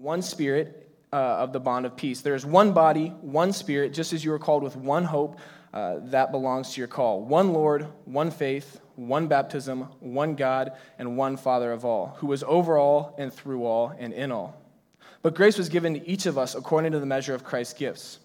[0.00, 2.22] one spirit uh, of the bond of peace.
[2.22, 5.38] There is one body, one spirit, just as you are called with one hope
[5.74, 7.22] uh, that belongs to your call.
[7.22, 12.42] One Lord, one faith, one baptism, one God, and one Father of all, who is
[12.44, 14.56] over all and through all and in all.
[15.22, 18.20] But grace was given to each of us according to the measure of Christ's gifts.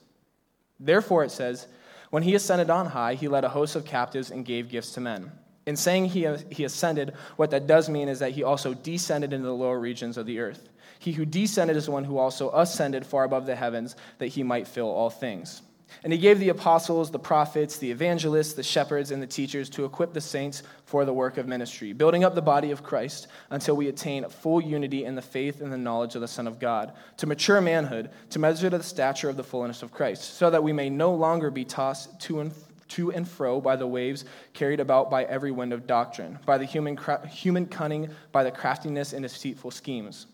[0.80, 1.68] Therefore, it says,
[2.10, 5.02] When he ascended on high, he led a host of captives and gave gifts to
[5.02, 5.30] men.
[5.66, 9.48] In saying he, he ascended, what that does mean is that he also descended into
[9.48, 10.70] the lower regions of the earth.
[11.00, 14.44] He who descended is the one who also ascended far above the heavens, that he
[14.44, 15.62] might fill all things.
[16.04, 19.86] And he gave the apostles, the prophets, the evangelists, the shepherds, and the teachers to
[19.86, 23.76] equip the saints for the work of ministry, building up the body of Christ until
[23.76, 26.94] we attain full unity in the faith and the knowledge of the Son of God,
[27.18, 30.64] to mature manhood, to measure to the stature of the fullness of Christ, so that
[30.64, 32.52] we may no longer be tossed to and
[32.88, 36.66] to and fro by the waves, carried about by every wind of doctrine, by the
[36.66, 40.28] human, human cunning, by the craftiness and deceitful schemes.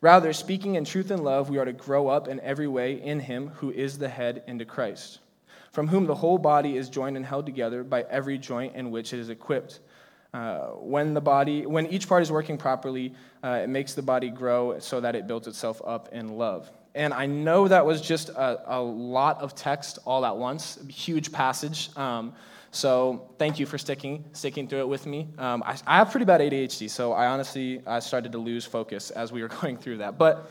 [0.00, 3.20] Rather, speaking in truth and love, we are to grow up in every way in
[3.20, 5.20] Him who is the head into Christ,
[5.72, 9.12] from whom the whole body is joined and held together by every joint in which
[9.12, 9.80] it is equipped.
[10.34, 14.28] Uh, when the body, when each part is working properly, uh, it makes the body
[14.28, 16.70] grow so that it builds itself up in love.
[16.94, 20.92] And I know that was just a, a lot of text all at once, a
[20.92, 21.90] huge passage.
[21.96, 22.34] Um,
[22.70, 25.28] so thank you for sticking sticking through it with me.
[25.38, 29.10] Um, I, I, have pretty bad ADHD, so I honestly I started to lose focus
[29.10, 30.18] as we were going through that.
[30.18, 30.50] But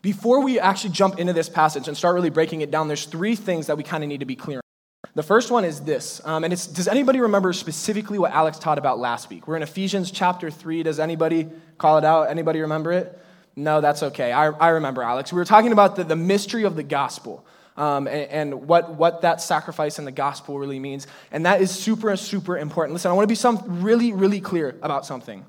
[0.00, 3.34] before we actually jump into this passage and start really breaking it down, there's three
[3.34, 4.58] things that we kind of need to be clear.
[4.58, 5.10] on.
[5.14, 8.78] The first one is this, um, and it's does anybody remember specifically what Alex taught
[8.78, 9.48] about last week?
[9.48, 10.82] We're in Ephesians chapter three.
[10.82, 12.30] Does anybody call it out?
[12.30, 13.18] Anybody remember it?
[13.56, 14.30] No, that's okay.
[14.30, 15.32] I, I remember Alex.
[15.32, 17.44] We were talking about the, the mystery of the gospel
[17.78, 21.06] um, and, and, what, what that sacrifice in the gospel really means.
[21.30, 22.92] And that is super, super important.
[22.92, 25.44] Listen, I want to be some, really, really clear about something.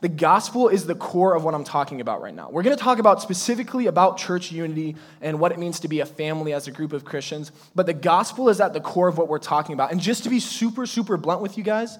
[0.00, 2.50] The gospel is the core of what I'm talking about right now.
[2.50, 6.00] We're going to talk about specifically about church unity and what it means to be
[6.00, 9.16] a family as a group of Christians, but the gospel is at the core of
[9.16, 9.92] what we're talking about.
[9.92, 11.98] And just to be super, super blunt with you guys,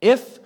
[0.00, 0.38] if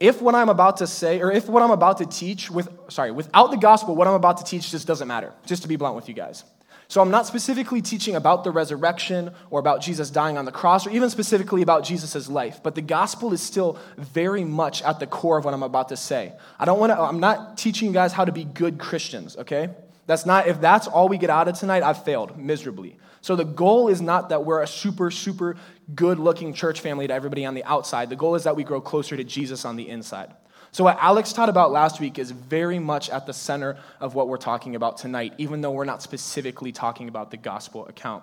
[0.00, 3.10] if what I'm about to say, or if what I'm about to teach with, sorry,
[3.10, 5.94] without the gospel, what I'm about to teach just doesn't matter, just to be blunt
[5.94, 6.42] with you guys.
[6.90, 10.88] So I'm not specifically teaching about the resurrection or about Jesus dying on the cross
[10.88, 15.06] or even specifically about Jesus' life, but the gospel is still very much at the
[15.06, 16.32] core of what I'm about to say.
[16.58, 19.70] I don't want to, I'm not teaching you guys how to be good Christians, okay?
[20.06, 22.96] That's not, if that's all we get out of tonight, I've failed miserably.
[23.20, 25.56] So the goal is not that we're a super, super
[25.94, 28.10] good looking church family to everybody on the outside.
[28.10, 30.34] The goal is that we grow closer to Jesus on the inside.
[30.72, 34.28] So, what Alex taught about last week is very much at the center of what
[34.28, 38.22] we're talking about tonight, even though we're not specifically talking about the gospel account.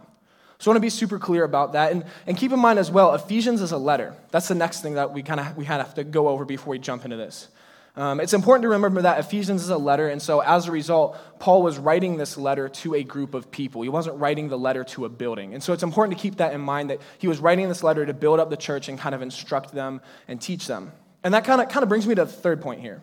[0.60, 1.92] So, I want to be super clear about that.
[1.92, 4.14] And, and keep in mind as well, Ephesians is a letter.
[4.32, 6.80] That's the next thing that we kind of we have to go over before we
[6.80, 7.50] jump into this.
[7.98, 11.18] Um, it's important to remember that Ephesians is a letter, and so as a result,
[11.40, 13.82] Paul was writing this letter to a group of people.
[13.82, 15.56] He wasn't writing the letter to a building.
[15.56, 18.06] And so it's important to keep that in mind that he was writing this letter
[18.06, 20.92] to build up the church and kind of instruct them and teach them.
[21.28, 23.02] And that kind of, kind of brings me to the third point here.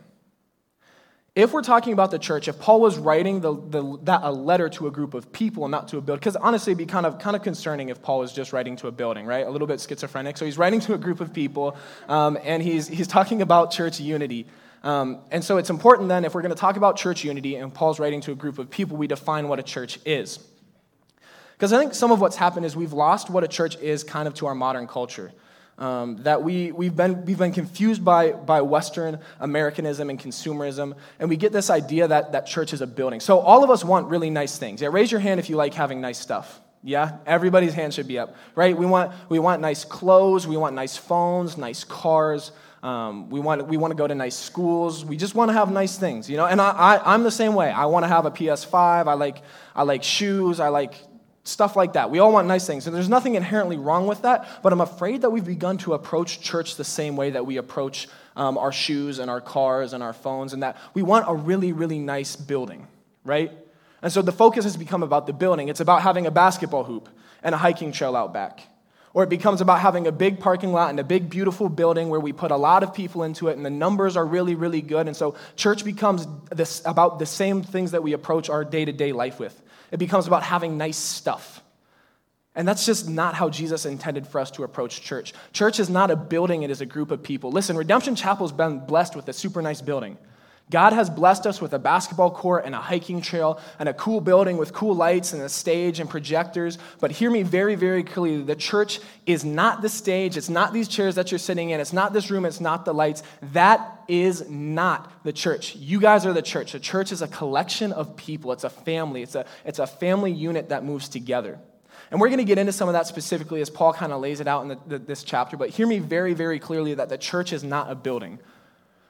[1.35, 4.71] If we're talking about the church, if Paul was writing the, the, that, a letter
[4.71, 7.05] to a group of people and not to a building, because honestly, it'd be kind
[7.05, 9.47] of, kind of concerning if Paul was just writing to a building, right?
[9.47, 10.39] A little bit schizophrenic.
[10.39, 11.77] So he's writing to a group of people,
[12.09, 14.47] um, and he's, he's talking about church unity.
[14.83, 17.75] Um, and so it's important then, if we're going to talk about church unity and
[17.75, 20.39] Paul's writing to a group of people, we define what a church is.
[21.53, 24.27] Because I think some of what's happened is we've lost what a church is kind
[24.27, 25.31] of to our modern culture.
[25.77, 31.29] Um, that we, we've, been, we've been confused by, by Western Americanism and consumerism, and
[31.29, 33.19] we get this idea that, that church is a building.
[33.19, 34.81] So, all of us want really nice things.
[34.81, 36.61] Yeah, raise your hand if you like having nice stuff.
[36.85, 38.77] Yeah, everybody's hand should be up, right?
[38.77, 42.53] We want, we want nice clothes, we want nice phones, nice cars.
[42.85, 45.07] Um, we, want, we want to go to nice schools.
[45.07, 46.45] We just want to have nice things, you know?
[46.45, 47.71] And I, I, I'm the same way.
[47.71, 49.09] I want to have a PS5.
[49.09, 49.39] I like,
[49.75, 50.61] I like shoes.
[50.61, 50.95] I like
[51.47, 52.11] Stuff like that.
[52.11, 52.87] We all want nice things.
[52.87, 56.41] And there's nothing inherently wrong with that, but I'm afraid that we've begun to approach
[56.41, 60.15] church the same way that we approach um, our shoes and our cars and our
[60.15, 62.89] phones, and that we want a really, really nice building,
[63.25, 63.53] right?
[64.01, 65.69] And so the focus has become about the building.
[65.69, 67.09] It's about having a basketball hoop
[67.43, 68.61] and a hiking trail out back.
[69.15, 72.19] Or it becomes about having a big parking lot and a big, beautiful building where
[72.19, 75.07] we put a lot of people into it and the numbers are really, really good.
[75.07, 78.93] And so church becomes this, about the same things that we approach our day to
[78.93, 79.63] day life with.
[79.95, 81.63] It becomes about having nice stuff.
[82.57, 85.33] And that's just not how Jesus intended for us to approach church.
[85.53, 87.53] Church is not a building, it is a group of people.
[87.53, 90.19] Listen, Redemption Chapel's been blessed with a super nice building.
[90.71, 94.21] God has blessed us with a basketball court and a hiking trail and a cool
[94.21, 96.79] building with cool lights and a stage and projectors.
[97.01, 100.39] But hear me very, very clearly the church is not the stage.
[100.39, 101.81] It's not these chairs that you're sitting in.
[101.81, 102.47] It's not this room.
[102.47, 103.23] It's not the lights.
[103.53, 105.77] That is not the church.
[105.77, 106.73] You guys are the church.
[106.73, 110.33] The church is a collection of people, it's a family, it's a, it's a family
[110.33, 111.59] unit that moves together.
[112.11, 114.41] And we're going to get into some of that specifically as Paul kind of lays
[114.41, 115.57] it out in the, the, this chapter.
[115.57, 118.39] But hear me very, very clearly that the church is not a building.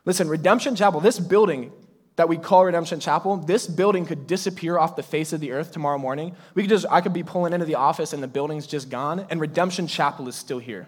[0.05, 1.73] Listen, Redemption Chapel, this building
[2.17, 5.73] that we call Redemption Chapel, this building could disappear off the face of the earth
[5.73, 6.37] tomorrow morning.
[6.55, 9.27] We could just, I could be pulling into the office and the building's just gone,
[9.31, 10.87] and Redemption Chapel is still here.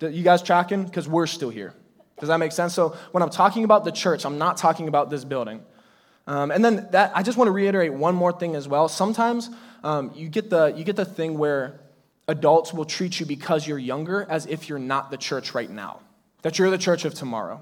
[0.00, 0.84] You guys tracking?
[0.84, 1.74] Because we're still here.
[2.18, 2.74] Does that make sense?
[2.74, 5.62] So when I'm talking about the church, I'm not talking about this building.
[6.26, 8.88] Um, and then that, I just want to reiterate one more thing as well.
[8.88, 9.50] Sometimes
[9.84, 11.80] um, you, get the, you get the thing where
[12.28, 16.00] adults will treat you because you're younger as if you're not the church right now,
[16.42, 17.60] that you're the church of tomorrow.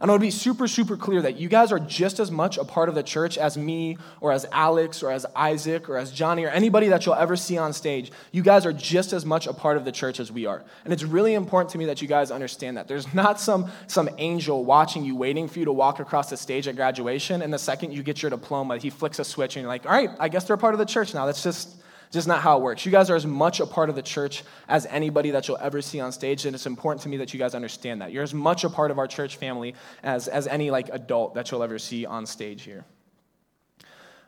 [0.00, 2.56] And I want to be super, super clear that you guys are just as much
[2.56, 6.12] a part of the church as me or as Alex or as Isaac or as
[6.12, 8.12] Johnny or anybody that you'll ever see on stage.
[8.30, 10.62] You guys are just as much a part of the church as we are.
[10.84, 12.86] And it's really important to me that you guys understand that.
[12.86, 16.68] There's not some, some angel watching you, waiting for you to walk across the stage
[16.68, 19.68] at graduation, and the second you get your diploma, he flicks a switch and you're
[19.68, 21.26] like, all right, I guess they're a part of the church now.
[21.26, 21.74] That's just
[22.10, 22.86] just not how it works.
[22.86, 25.82] You guys are as much a part of the church as anybody that you'll ever
[25.82, 28.12] see on stage, and it's important to me that you guys understand that.
[28.12, 31.50] You're as much a part of our church family as, as any like adult that
[31.50, 32.84] you'll ever see on stage here.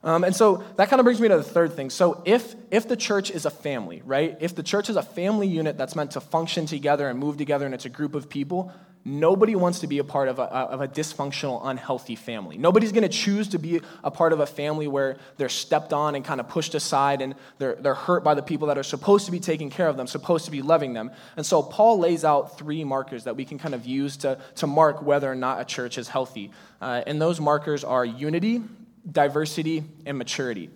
[0.03, 1.91] Um, and so that kind of brings me to the third thing.
[1.91, 4.37] So if if the church is a family, right?
[4.41, 7.67] If the church is a family unit that's meant to function together and move together,
[7.67, 10.83] and it's a group of people, Nobody wants to be a part of a, of
[10.83, 12.59] a dysfunctional, unhealthy family.
[12.59, 16.15] Nobody's going to choose to be a part of a family where they're stepped on
[16.15, 19.25] and kind of pushed aside and they're, they're hurt by the people that are supposed
[19.25, 21.11] to be taking care of them, supposed to be loving them.
[21.39, 24.67] And so Paul lays out three markers that we can kind of use to, to
[24.67, 26.51] mark whether or not a church is healthy.
[26.83, 28.63] Uh, and those markers are unity,
[29.11, 30.69] diversity, and maturity.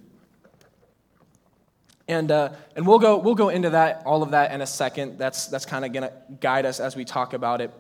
[2.08, 5.18] And, uh, and we'll, go, we'll go into that, all of that in a second.
[5.18, 7.70] That's, that's kind of going to guide us as we talk about it.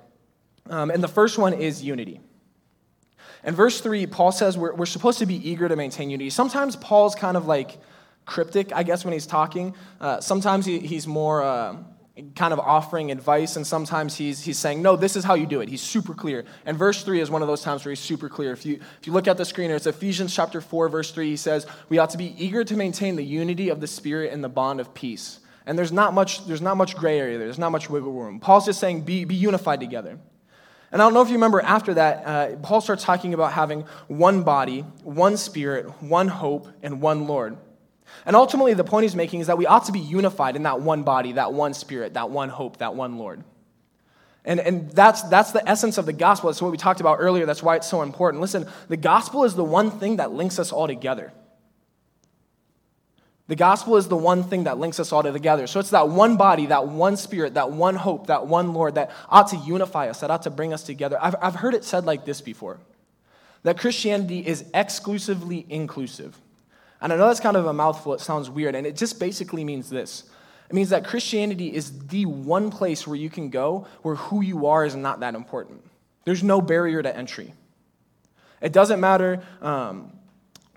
[0.70, 2.20] Um, and the first one is unity.
[3.44, 6.30] In verse 3, Paul says we're, we're supposed to be eager to maintain unity.
[6.30, 7.78] Sometimes Paul's kind of like
[8.24, 9.74] cryptic, I guess, when he's talking.
[10.00, 11.76] Uh, sometimes he, he's more uh,
[12.34, 15.60] kind of offering advice, and sometimes he's, he's saying, No, this is how you do
[15.60, 15.68] it.
[15.68, 16.46] He's super clear.
[16.64, 18.52] And verse 3 is one of those times where he's super clear.
[18.52, 21.26] If you, if you look at the screen, it's Ephesians chapter 4, verse 3.
[21.28, 24.42] He says, We ought to be eager to maintain the unity of the Spirit and
[24.42, 25.40] the bond of peace.
[25.66, 27.46] And there's not much, there's not much gray area there.
[27.46, 28.40] There's not much wiggle room.
[28.40, 30.18] Paul's just saying, Be, be unified together.
[30.94, 33.80] And I don't know if you remember after that, uh, Paul starts talking about having
[34.06, 37.56] one body, one spirit, one hope, and one Lord.
[38.24, 40.80] And ultimately, the point he's making is that we ought to be unified in that
[40.80, 43.42] one body, that one spirit, that one hope, that one Lord.
[44.44, 46.48] And, and that's, that's the essence of the gospel.
[46.48, 47.44] That's what we talked about earlier.
[47.44, 48.40] That's why it's so important.
[48.40, 51.32] Listen, the gospel is the one thing that links us all together.
[53.46, 55.66] The gospel is the one thing that links us all together.
[55.66, 59.10] So it's that one body, that one spirit, that one hope, that one Lord that
[59.28, 61.18] ought to unify us, that ought to bring us together.
[61.20, 62.78] I've, I've heard it said like this before
[63.64, 66.38] that Christianity is exclusively inclusive.
[67.00, 69.64] And I know that's kind of a mouthful, it sounds weird, and it just basically
[69.64, 70.24] means this
[70.70, 74.66] it means that Christianity is the one place where you can go where who you
[74.66, 75.82] are is not that important.
[76.24, 77.52] There's no barrier to entry.
[78.62, 79.42] It doesn't matter.
[79.60, 80.13] Um,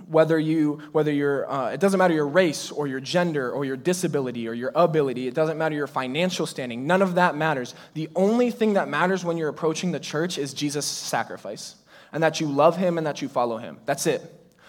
[0.10, 3.78] whether you whether you're uh, it doesn't matter your race or your gender or your
[3.78, 7.76] disability or your ability it doesn't matter your financial standing none of that matters.
[7.94, 11.76] The only thing that matters when you're approaching the church is jesus sacrifice
[12.12, 13.80] and that you love him and that you follow him.
[13.86, 14.22] That's it.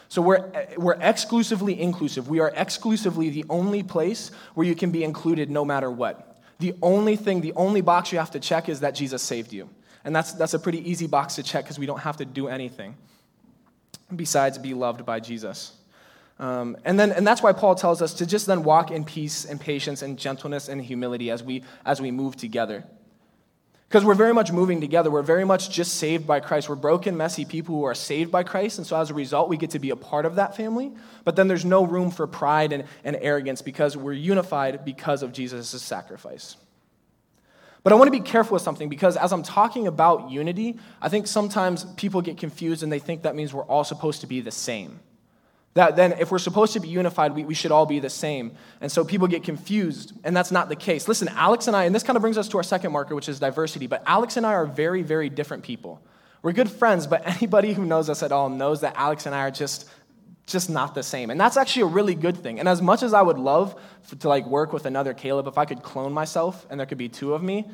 [0.08, 2.28] So we're, we're exclusively inclusive.
[2.28, 6.40] We are exclusively the only place where you can be included no matter what.
[6.58, 9.68] The only thing the only box you have to check is that jesus saved you.
[10.04, 12.48] And that's, that's a pretty easy box to check because we don't have to do
[12.48, 12.96] anything
[14.14, 15.72] besides be loved by Jesus.
[16.38, 19.44] Um, and, then, and that's why Paul tells us to just then walk in peace
[19.44, 22.84] and patience and gentleness and humility as we, as we move together.
[23.88, 25.10] Because we're very much moving together.
[25.10, 26.68] We're very much just saved by Christ.
[26.68, 28.78] We're broken, messy people who are saved by Christ.
[28.78, 30.92] And so as a result, we get to be a part of that family.
[31.24, 35.32] But then there's no room for pride and, and arrogance because we're unified because of
[35.32, 36.56] Jesus' sacrifice.
[37.88, 41.08] But I want to be careful with something because as I'm talking about unity, I
[41.08, 44.42] think sometimes people get confused and they think that means we're all supposed to be
[44.42, 45.00] the same.
[45.72, 48.52] That then, if we're supposed to be unified, we, we should all be the same.
[48.82, 51.08] And so people get confused, and that's not the case.
[51.08, 53.26] Listen, Alex and I, and this kind of brings us to our second marker, which
[53.26, 56.02] is diversity, but Alex and I are very, very different people.
[56.42, 59.40] We're good friends, but anybody who knows us at all knows that Alex and I
[59.44, 59.88] are just
[60.48, 61.30] just not the same.
[61.30, 62.58] And that's actually a really good thing.
[62.58, 63.78] And as much as I would love
[64.20, 67.08] to like work with another Caleb, if I could clone myself and there could be
[67.08, 67.66] two of me,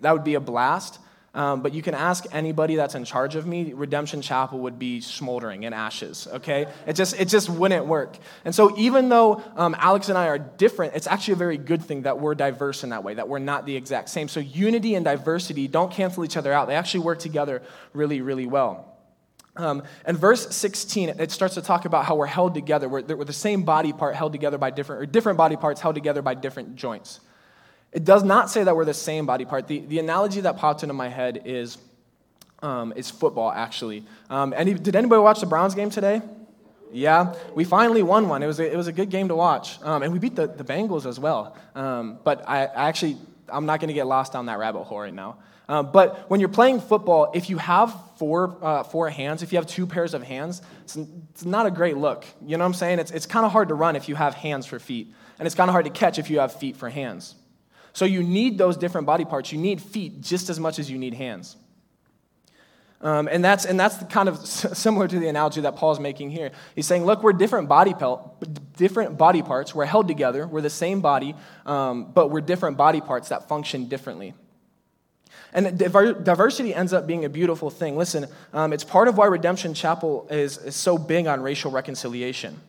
[0.00, 0.98] that would be a blast.
[1.34, 5.00] Um, but you can ask anybody that's in charge of me, Redemption Chapel would be
[5.00, 6.66] smoldering in ashes, okay?
[6.86, 8.16] It just, it just wouldn't work.
[8.46, 11.84] And so, even though um, Alex and I are different, it's actually a very good
[11.84, 14.26] thing that we're diverse in that way, that we're not the exact same.
[14.26, 18.46] So, unity and diversity don't cancel each other out, they actually work together really, really
[18.46, 18.87] well.
[19.58, 22.88] Um, and verse 16, it starts to talk about how we're held together.
[22.88, 25.96] We're, we're the same body part held together by different, or different body parts held
[25.96, 27.20] together by different joints.
[27.92, 29.66] It does not say that we're the same body part.
[29.66, 31.76] The, the analogy that popped into my head is,
[32.62, 34.04] um, is football, actually.
[34.30, 36.22] Um, any, did anybody watch the Browns game today?
[36.92, 38.42] Yeah, we finally won one.
[38.42, 39.82] It was a, it was a good game to watch.
[39.82, 41.56] Um, and we beat the, the Bengals as well.
[41.74, 43.18] Um, but I, I, actually,
[43.52, 45.38] I'm not going to get lost down that rabbit hole right now.
[45.68, 49.58] Uh, but when you're playing football, if you have four, uh, four hands, if you
[49.58, 52.24] have two pairs of hands, it's, it's not a great look.
[52.40, 52.98] You know what I'm saying?
[53.00, 55.12] It's, it's kind of hard to run if you have hands for feet.
[55.38, 57.34] And it's kind of hard to catch if you have feet for hands.
[57.92, 59.52] So you need those different body parts.
[59.52, 61.56] You need feet just as much as you need hands.
[63.00, 66.50] Um, and that's, and that's kind of similar to the analogy that Paul's making here.
[66.74, 67.94] He's saying, look, we're different body,
[68.76, 69.74] different body parts.
[69.74, 70.46] We're held together.
[70.46, 74.34] We're the same body, um, but we're different body parts that function differently.
[75.52, 77.96] And diversity ends up being a beautiful thing.
[77.96, 82.60] Listen, um, it's part of why Redemption Chapel is, is so big on racial reconciliation.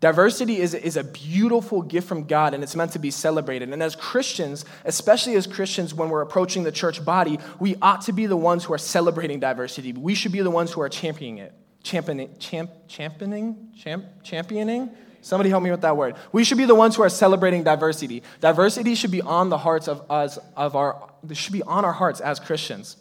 [0.00, 3.72] Diversity is, is a beautiful gift from God and it's meant to be celebrated.
[3.72, 8.12] And as Christians, especially as Christians, when we're approaching the church body, we ought to
[8.12, 9.92] be the ones who are celebrating diversity.
[9.92, 11.52] We should be the ones who are championing it.
[11.82, 12.36] Championing?
[12.38, 13.70] Champ, championing?
[13.76, 14.90] Champ, championing?
[15.20, 16.14] Somebody help me with that word.
[16.30, 18.22] We should be the ones who are celebrating diversity.
[18.40, 22.20] Diversity should be on the hearts of us, of our, should be on our hearts
[22.20, 22.96] as Christians.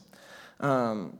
[0.60, 1.20] Um,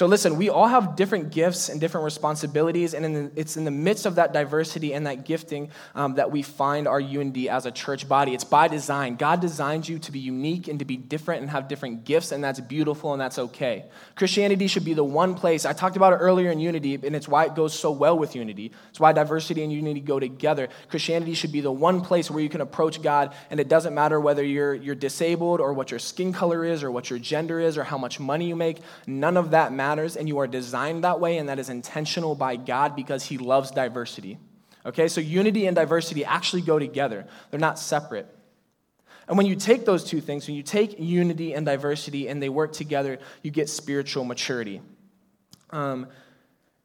[0.00, 3.66] so, listen, we all have different gifts and different responsibilities, and in the, it's in
[3.66, 7.66] the midst of that diversity and that gifting um, that we find our unity as
[7.66, 8.32] a church body.
[8.32, 9.16] It's by design.
[9.16, 12.42] God designed you to be unique and to be different and have different gifts, and
[12.42, 13.90] that's beautiful and that's okay.
[14.14, 15.66] Christianity should be the one place.
[15.66, 18.34] I talked about it earlier in unity, and it's why it goes so well with
[18.34, 18.72] unity.
[18.88, 20.70] It's why diversity and unity go together.
[20.88, 24.18] Christianity should be the one place where you can approach God, and it doesn't matter
[24.18, 27.76] whether you're, you're disabled or what your skin color is or what your gender is
[27.76, 28.78] or how much money you make.
[29.06, 32.56] None of that matters, and you are designed that way, and that is intentional by
[32.56, 34.38] God because He loves diversity.
[34.86, 38.26] Okay, so unity and diversity actually go together, they're not separate.
[39.28, 42.48] And when you take those two things, when you take unity and diversity and they
[42.48, 44.82] work together, you get spiritual maturity.
[45.70, 46.08] Um,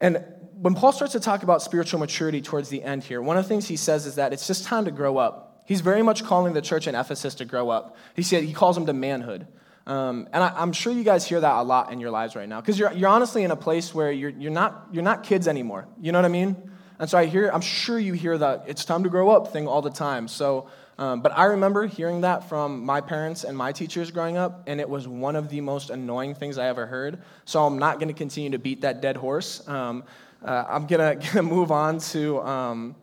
[0.00, 0.24] and
[0.60, 3.48] when Paul starts to talk about spiritual maturity towards the end here, one of the
[3.48, 5.64] things he says is that it's just time to grow up.
[5.66, 7.96] He's very much calling the church in Ephesus to grow up.
[8.14, 9.48] He said he calls them to manhood.
[9.86, 12.48] Um, and I, am sure you guys hear that a lot in your lives right
[12.48, 15.46] now because you're, you're honestly in a place where you're, you're, not, you're not kids
[15.46, 15.86] anymore.
[16.00, 16.56] You know what I mean?
[16.98, 19.68] And so I hear, I'm sure you hear that it's time to grow up thing
[19.68, 20.26] all the time.
[20.28, 24.64] So, um, but I remember hearing that from my parents and my teachers growing up,
[24.66, 27.22] and it was one of the most annoying things I ever heard.
[27.44, 29.66] So I'm not going to continue to beat that dead horse.
[29.68, 30.04] Um,
[30.42, 32.96] uh, I'm going to move on to, um,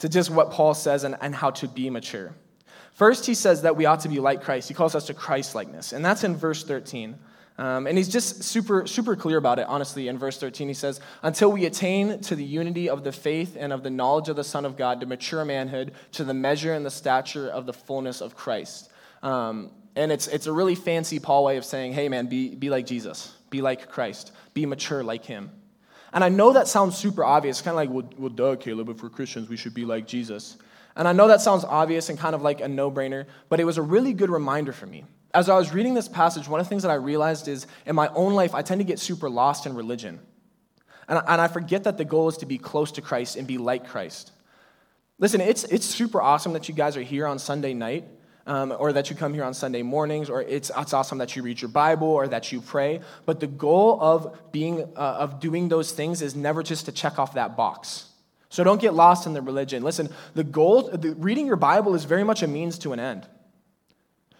[0.00, 2.34] to just what Paul says and, and how to be mature.
[2.96, 4.68] First, he says that we ought to be like Christ.
[4.68, 7.14] He calls us to Christ likeness, and that's in verse 13.
[7.58, 10.08] Um, and he's just super, super clear about it, honestly.
[10.08, 13.70] In verse 13, he says, Until we attain to the unity of the faith and
[13.70, 16.86] of the knowledge of the Son of God, to mature manhood, to the measure and
[16.86, 18.90] the stature of the fullness of Christ.
[19.22, 22.70] Um, and it's, it's a really fancy Paul way of saying, hey, man, be, be
[22.70, 25.50] like Jesus, be like Christ, be mature like him.
[26.16, 29.02] And I know that sounds super obvious, kind of like, well, well, duh, Caleb, if
[29.02, 30.56] we're Christians, we should be like Jesus.
[30.96, 33.64] And I know that sounds obvious and kind of like a no brainer, but it
[33.64, 35.04] was a really good reminder for me.
[35.34, 37.94] As I was reading this passage, one of the things that I realized is in
[37.94, 40.18] my own life, I tend to get super lost in religion.
[41.06, 43.46] And I, and I forget that the goal is to be close to Christ and
[43.46, 44.32] be like Christ.
[45.18, 48.08] Listen, it's, it's super awesome that you guys are here on Sunday night.
[48.48, 51.42] Um, or that you come here on Sunday mornings, or it's, it's awesome that you
[51.42, 53.00] read your Bible or that you pray.
[53.24, 57.18] But the goal of being uh, of doing those things is never just to check
[57.18, 58.06] off that box.
[58.48, 59.82] So don't get lost in the religion.
[59.82, 63.26] Listen, the goal, the, reading your Bible is very much a means to an end.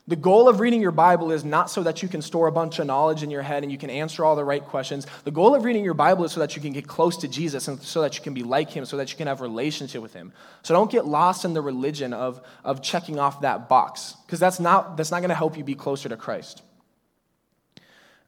[0.09, 2.79] The goal of reading your Bible is not so that you can store a bunch
[2.79, 5.05] of knowledge in your head and you can answer all the right questions.
[5.25, 7.67] The goal of reading your Bible is so that you can get close to Jesus
[7.67, 10.01] and so that you can be like him, so that you can have a relationship
[10.01, 10.33] with him.
[10.63, 14.61] So don't get lost in the religion of, of checking off that box, because that's
[14.61, 16.63] not, that's not going to help you be closer to Christ.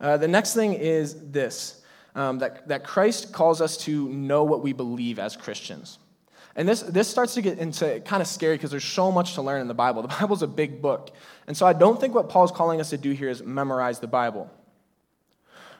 [0.01, 1.81] Uh, the next thing is this
[2.17, 6.01] um, that, that Christ calls us to know what we believe as Christians.
[6.59, 9.43] And this, this starts to get into kind of scary because there's so much to
[9.43, 10.03] learn in the Bible.
[10.09, 11.13] The Bible's a big book.
[11.47, 14.09] And so I don't think what Paul's calling us to do here is memorize the
[14.09, 14.51] Bible.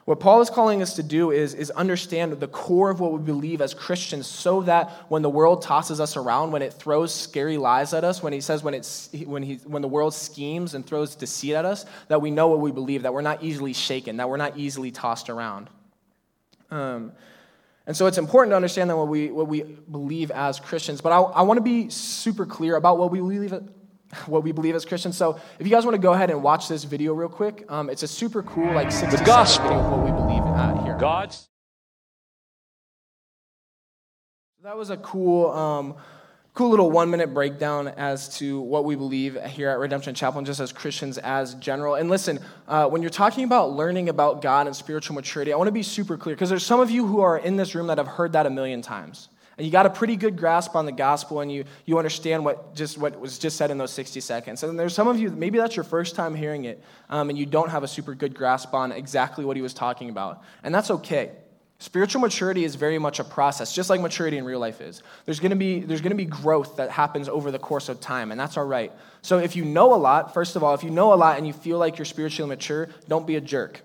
[0.05, 3.19] What Paul is calling us to do is, is understand the core of what we
[3.19, 7.57] believe as Christians so that when the world tosses us around, when it throws scary
[7.57, 10.87] lies at us, when he says when, it's, when, he, when the world schemes and
[10.87, 14.15] throws deceit at us, that we know what we believe, that we're not easily shaken,
[14.17, 15.69] that we're not easily tossed around.
[16.71, 17.11] Um,
[17.89, 21.01] and so it's important to understand that what we, what we believe as Christians.
[21.01, 23.51] But I, I want to be super clear about what we believe
[24.27, 25.17] what we believe as Christians.
[25.17, 27.89] So if you guys want to go ahead and watch this video real quick, um,
[27.89, 29.69] it's a super cool like 60 the gospel.
[29.69, 30.97] video of what we believe uh, here.
[30.99, 31.49] God's.
[34.61, 35.95] That was a cool, um,
[36.53, 40.47] cool little one minute breakdown as to what we believe here at Redemption Chapel, and
[40.47, 41.95] just as Christians as general.
[41.95, 45.67] And listen, uh, when you're talking about learning about God and spiritual maturity, I want
[45.67, 47.97] to be super clear because there's some of you who are in this room that
[47.97, 49.29] have heard that a million times.
[49.57, 52.73] And you got a pretty good grasp on the gospel and you, you understand what
[52.75, 54.63] just what was just said in those 60 seconds.
[54.63, 57.45] And there's some of you maybe that's your first time hearing it um, and you
[57.45, 60.43] don't have a super good grasp on exactly what he was talking about.
[60.63, 61.31] And that's okay
[61.79, 65.39] spiritual maturity is very much a process just like maturity in real life is there's
[65.39, 68.57] to be there's to be growth that happens over the course of time and that's
[68.57, 71.15] all right so if you know a lot first of all if you know a
[71.15, 73.81] lot and you feel like you're spiritually mature don't be a jerk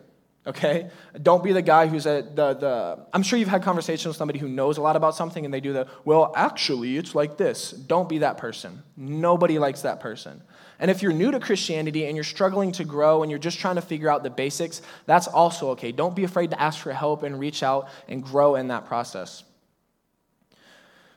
[0.46, 0.90] okay?
[1.20, 4.38] Don't be the guy who's at the, the, I'm sure you've had conversations with somebody
[4.38, 7.70] who knows a lot about something and they do the, well, actually, it's like this.
[7.70, 8.82] Don't be that person.
[8.96, 10.42] Nobody likes that person.
[10.78, 13.76] And if you're new to Christianity and you're struggling to grow and you're just trying
[13.76, 15.92] to figure out the basics, that's also okay.
[15.92, 19.44] Don't be afraid to ask for help and reach out and grow in that process.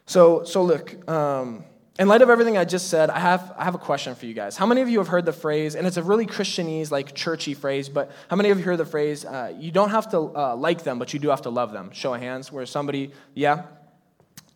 [0.06, 1.66] So, so look, um,
[2.00, 4.34] in light of everything I just said, I have, I have a question for you
[4.34, 4.56] guys.
[4.56, 7.56] How many of you have heard the phrase, and it's a really Christianese, like churchy
[7.56, 10.56] phrase, but how many of you heard the phrase, uh, you don't have to uh,
[10.56, 11.92] like them, but you do have to love them?
[11.92, 13.64] Show of hands, where somebody, yeah?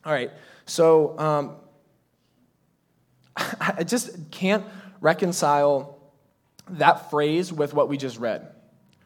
[0.06, 0.32] All right.
[0.66, 1.56] So um,
[3.36, 4.64] I just can't
[5.02, 6.00] reconcile
[6.70, 8.48] that phrase with what we just read,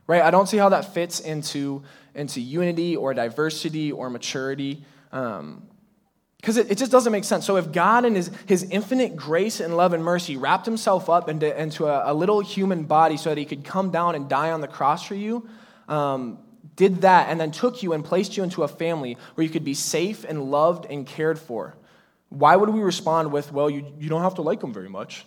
[0.06, 0.22] right?
[0.22, 1.84] I don't see how that fits into,
[2.14, 4.86] into unity or diversity or maturity.
[5.12, 5.68] Um,
[6.38, 7.44] because it, it, just doesn't make sense.
[7.44, 11.28] So, if God, in his, his infinite grace and love and mercy, wrapped himself up
[11.28, 14.52] into, into a, a little human body so that he could come down and die
[14.52, 15.50] on the cross for you,
[15.88, 16.38] um,
[16.76, 19.64] did that, and then took you and placed you into a family where you could
[19.64, 21.76] be safe and loved and cared for,
[22.30, 25.26] why would we respond with, well, you, you don't have to like Him very much?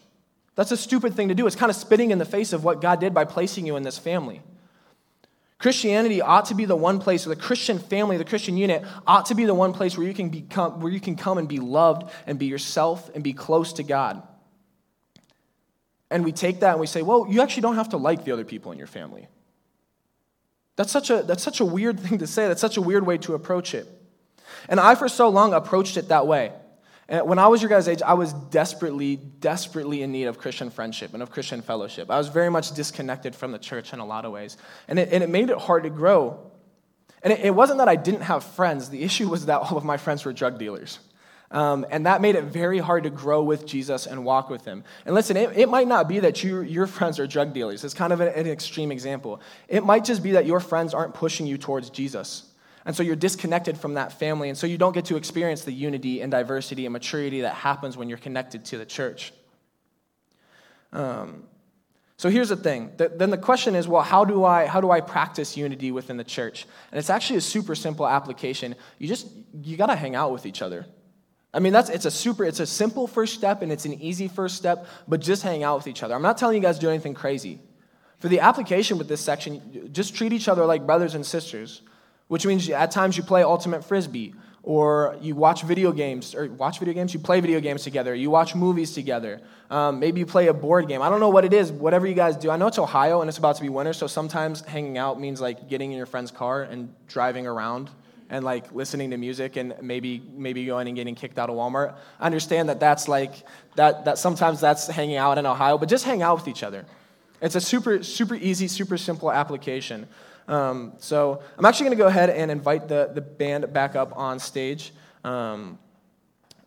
[0.59, 1.47] That's a stupid thing to do.
[1.47, 3.85] It's kind of spitting in the face of what God did by placing you in
[3.85, 4.43] this family.
[5.59, 9.26] Christianity ought to be the one place, or the Christian family, the Christian unit ought
[9.26, 11.61] to be the one place where you can become, where you can come and be
[11.61, 14.21] loved and be yourself and be close to God.
[16.11, 18.32] And we take that and we say, well, you actually don't have to like the
[18.32, 19.28] other people in your family.
[20.75, 22.49] That's such a, that's such a weird thing to say.
[22.49, 23.87] That's such a weird way to approach it.
[24.69, 26.50] And I, for so long, approached it that way.
[27.08, 30.68] And when I was your guys' age, I was desperately, desperately in need of Christian
[30.68, 32.10] friendship and of Christian fellowship.
[32.10, 34.58] I was very much disconnected from the church in a lot of ways.
[34.88, 36.50] And it, and it made it hard to grow.
[37.23, 39.84] And it, it, wasn't that I didn't have friends, the issue was that all of
[39.84, 40.99] my friends were drug dealers.
[41.50, 44.84] Um, and that made it very hard to grow with Jesus and walk with him.
[45.06, 47.84] And listen, it, it might not be that you, your friends are drug dealers.
[47.84, 49.40] It's kind of an, an extreme example.
[49.66, 52.48] It might just be that your friends aren't pushing you towards Jesus.
[52.89, 54.49] And so you're disconnected from that family.
[54.49, 57.99] And so you don't get to experience the unity and diversity and maturity that happens
[57.99, 59.35] when you're connected to the church.
[60.95, 61.43] Um,
[62.17, 62.93] so here's the thing.
[62.97, 66.25] Then the question is, well, how do I how do I practice unity within the
[66.25, 66.67] church?
[66.91, 68.75] And it's actually a super simple application.
[68.99, 69.29] You just
[69.63, 70.87] you got to hang out with each other.
[71.53, 74.29] I mean, that's it's a super it's a simple first step and it's an easy
[74.29, 76.15] first step, but just hang out with each other.
[76.15, 77.61] I'm not telling you guys do anything crazy.
[78.21, 81.83] For the application with this section, just treat each other like brothers and sisters
[82.28, 86.78] which means at times you play ultimate frisbee or you watch video games or watch
[86.78, 90.47] video games you play video games together you watch movies together um, maybe you play
[90.47, 91.02] a board game.
[91.02, 92.50] I don't know what it is whatever you guys do.
[92.50, 95.41] I know it's ohio and it's about to be winter so sometimes hanging out means
[95.41, 97.91] like getting in your friend's car and driving around
[98.30, 101.95] and like listening to music and maybe maybe going and getting kicked out of walmart.
[102.19, 103.32] I understand that that's like
[103.76, 106.86] that that sometimes that's hanging out in ohio but just hang out with each other.
[107.43, 110.08] It's a super super easy super simple application
[110.49, 114.17] um, so I'm actually going to go ahead and invite the, the band back up
[114.17, 114.93] on stage.
[115.23, 115.78] Um,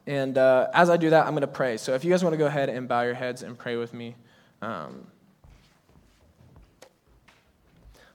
[0.05, 1.77] and uh, as I do that, I'm going to pray.
[1.77, 3.93] So if you guys want to go ahead and bow your heads and pray with
[3.93, 4.15] me.
[4.61, 5.07] Um,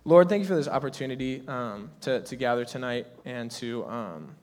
[0.05, 4.37] Lord, thank you for this opportunity um, to, to gather tonight and to, um,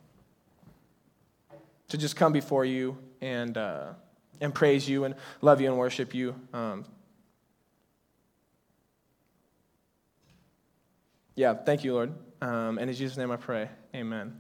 [1.88, 3.94] to just come before you and, uh,
[4.42, 6.36] and praise you and love you and worship you.
[11.36, 12.14] Yeah, thank you, Lord.
[12.42, 13.70] Um, and in Jesus' name I pray.
[13.96, 14.40] Amen.